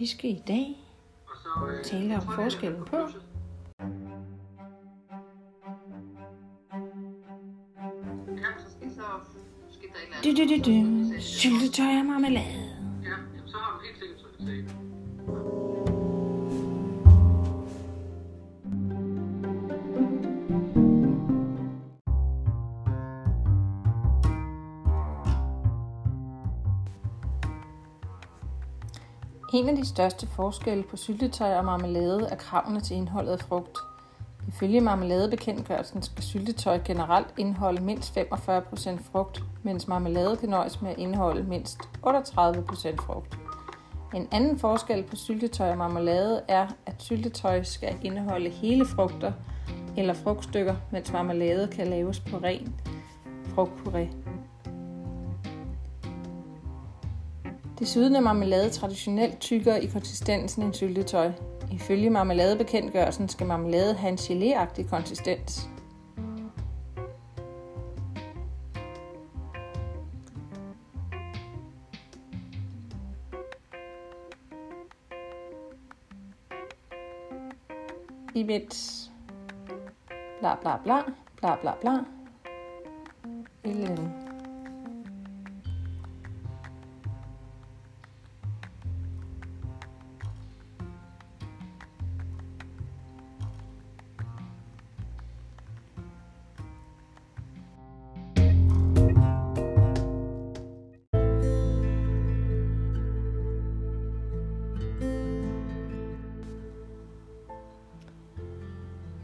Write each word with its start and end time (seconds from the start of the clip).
Vi 0.00 0.06
skal 0.06 0.30
i 0.30 0.42
dag? 0.48 0.78
Tale 1.84 2.14
om 2.14 2.34
forskellen 2.34 2.84
på? 2.84 2.96
Du, 10.24 10.30
du, 10.36 10.44
du, 10.48 10.56
du, 10.64 11.20
syltetøj 11.20 11.98
og 11.98 12.06
marmelade. 12.06 12.44
Ja, 13.04 13.16
så 13.46 13.56
har 13.56 13.78
du 13.78 13.86
helt 13.86 13.98
sikkert 13.98 14.89
En 29.54 29.68
af 29.68 29.76
de 29.76 29.86
største 29.86 30.26
forskelle 30.26 30.82
på 30.82 30.96
syltetøj 30.96 31.54
og 31.54 31.64
marmelade 31.64 32.28
er 32.30 32.36
kravene 32.36 32.80
til 32.80 32.96
indholdet 32.96 33.32
af 33.32 33.40
frugt. 33.40 33.78
Ifølge 34.48 34.80
marmeladebekendtgørelsen 34.80 36.02
skal 36.02 36.22
syltetøj 36.22 36.80
generelt 36.84 37.26
indeholde 37.38 37.82
mindst 37.82 38.18
45% 38.18 38.22
frugt, 39.12 39.42
mens 39.62 39.88
marmelade 39.88 40.36
kan 40.36 40.48
nøjes 40.48 40.82
med 40.82 40.90
at 40.90 40.98
indeholde 40.98 41.42
mindst 41.42 41.78
38% 42.06 42.96
frugt. 42.96 43.38
En 44.14 44.28
anden 44.32 44.58
forskel 44.58 45.02
på 45.02 45.16
syltetøj 45.16 45.70
og 45.70 45.78
marmelade 45.78 46.42
er, 46.48 46.66
at 46.86 46.94
syltetøj 46.98 47.62
skal 47.62 47.96
indeholde 48.02 48.50
hele 48.50 48.86
frugter 48.86 49.32
eller 49.96 50.14
frugtstykker, 50.14 50.76
mens 50.90 51.12
marmelade 51.12 51.68
kan 51.68 51.86
laves 51.86 52.20
på 52.20 52.36
ren 52.36 52.74
frugtpuré. 53.56 54.06
Desuden 57.80 58.16
er 58.16 58.20
marmelade 58.20 58.70
traditionelt 58.70 59.40
tykkere 59.40 59.84
i 59.84 59.86
konsistensen 59.86 60.62
end 60.62 60.74
syltetøj. 60.74 61.32
Ifølge 61.72 62.10
marmeladebekendtgørelsen 62.10 63.28
skal 63.28 63.46
marmelade 63.46 63.94
have 63.94 64.12
en 64.12 64.18
geléagtig 64.18 64.90
konsistens. 64.90 65.68
Imens 78.34 79.10
bla 80.40 80.54
bla 80.54 80.76
bla, 80.84 81.02
bla 81.36 81.56
bla 81.56 81.72
bla, 81.80 81.92
et 83.64 83.70
eller 83.70 83.90
andet. 83.90 84.29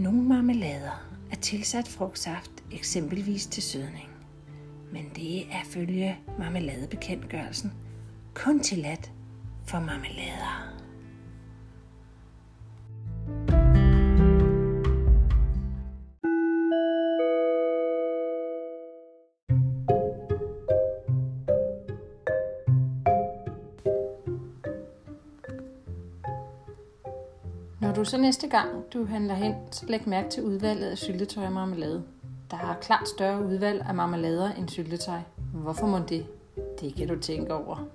Nogle 0.00 0.22
marmelader 0.22 1.08
er 1.30 1.36
tilsat 1.36 1.88
frugtsaft, 1.88 2.50
eksempelvis 2.72 3.46
til 3.46 3.62
sødning. 3.62 4.08
Men 4.92 5.04
det 5.16 5.40
er 5.40 5.64
følge 5.64 6.18
marmeladebekendtgørelsen 6.38 7.72
kun 8.34 8.60
tilladt 8.60 9.12
for 9.66 9.80
marmelader. 9.80 10.74
Du 28.00 28.04
så 28.04 28.18
næste 28.18 28.48
gang 28.48 28.68
du 28.92 29.04
handler 29.04 29.34
hen, 29.34 29.54
så 29.70 29.86
læg 29.86 30.08
mærke 30.08 30.30
til 30.30 30.42
udvalget 30.42 30.90
af 30.90 30.98
syltetøj 30.98 31.46
og 31.46 31.52
marmelade. 31.52 32.02
Der 32.50 32.56
er 32.56 32.74
klart 32.80 33.08
større 33.08 33.44
udvalg 33.46 33.84
af 33.88 33.94
marmelader 33.94 34.52
end 34.52 34.68
syltetøj. 34.68 35.18
Hvorfor 35.54 35.86
må 35.86 35.98
det? 36.08 36.26
Det 36.80 36.94
kan 36.94 37.08
du 37.08 37.20
tænke 37.20 37.54
over. 37.54 37.86